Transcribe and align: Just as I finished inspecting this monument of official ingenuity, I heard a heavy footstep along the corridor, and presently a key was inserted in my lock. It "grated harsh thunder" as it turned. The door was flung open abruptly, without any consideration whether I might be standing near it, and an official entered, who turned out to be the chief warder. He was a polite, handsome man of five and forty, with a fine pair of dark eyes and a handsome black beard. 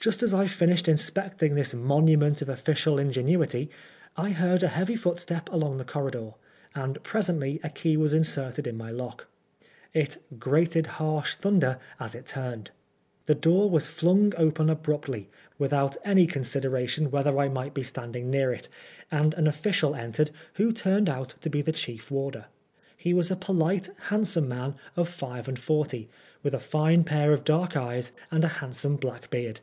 Just 0.00 0.22
as 0.22 0.32
I 0.32 0.46
finished 0.46 0.88
inspecting 0.88 1.54
this 1.54 1.74
monument 1.74 2.40
of 2.40 2.48
official 2.48 2.98
ingenuity, 2.98 3.68
I 4.16 4.30
heard 4.30 4.62
a 4.62 4.68
heavy 4.68 4.96
footstep 4.96 5.50
along 5.52 5.76
the 5.76 5.84
corridor, 5.84 6.30
and 6.74 7.02
presently 7.02 7.60
a 7.62 7.68
key 7.68 7.94
was 7.98 8.14
inserted 8.14 8.66
in 8.66 8.74
my 8.78 8.90
lock. 8.90 9.26
It 9.92 10.16
"grated 10.38 10.86
harsh 10.86 11.34
thunder" 11.36 11.76
as 12.00 12.14
it 12.14 12.24
turned. 12.24 12.70
The 13.26 13.34
door 13.34 13.68
was 13.68 13.86
flung 13.86 14.32
open 14.38 14.70
abruptly, 14.70 15.28
without 15.58 15.94
any 16.06 16.26
consideration 16.26 17.10
whether 17.10 17.38
I 17.38 17.48
might 17.48 17.74
be 17.74 17.82
standing 17.82 18.30
near 18.30 18.50
it, 18.50 18.66
and 19.10 19.34
an 19.34 19.46
official 19.46 19.94
entered, 19.94 20.30
who 20.54 20.72
turned 20.72 21.10
out 21.10 21.34
to 21.42 21.50
be 21.50 21.60
the 21.60 21.72
chief 21.72 22.10
warder. 22.10 22.46
He 22.96 23.12
was 23.12 23.30
a 23.30 23.36
polite, 23.36 23.90
handsome 24.08 24.48
man 24.48 24.74
of 24.96 25.06
five 25.06 25.48
and 25.48 25.58
forty, 25.58 26.08
with 26.42 26.54
a 26.54 26.58
fine 26.60 27.04
pair 27.04 27.30
of 27.34 27.44
dark 27.44 27.76
eyes 27.76 28.10
and 28.30 28.42
a 28.42 28.48
handsome 28.62 28.96
black 28.96 29.28
beard. 29.28 29.60